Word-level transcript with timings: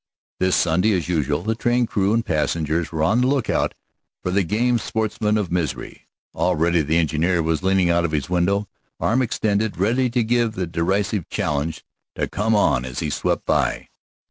This 0.39 0.55
Sunday, 0.55 0.93
as 0.93 1.07
usual, 1.07 1.53
train 1.53 1.85
crew 1.85 2.11
and 2.11 2.25
passengers 2.25 2.91
were 2.91 3.03
on 3.03 3.21
the 3.21 3.27
lookout 3.27 3.75
for 4.23 4.31
the 4.31 4.41
game 4.41 4.79
sportsmen 4.79 5.37
of 5.37 5.51
Misery. 5.51 6.07
Already 6.33 6.81
the 6.81 6.97
engineer 6.97 7.43
was 7.43 7.61
leaning 7.61 7.91
out 7.91 8.03
of 8.03 8.09
his 8.11 8.27
window, 8.27 8.67
arm 8.99 9.21
extended, 9.21 9.77
ready 9.77 10.09
to 10.09 10.23
give 10.23 10.53
the 10.53 10.65
derisive 10.65 11.29
challenge 11.29 11.85
to 12.15 12.27
come 12.27 12.55
on 12.55 12.83
as 12.83 12.97
he 12.97 13.11
swept 13.11 13.45
by. 13.45 13.89